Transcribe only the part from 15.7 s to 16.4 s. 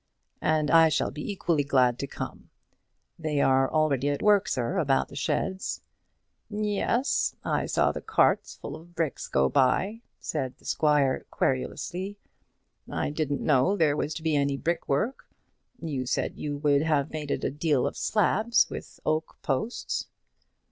You said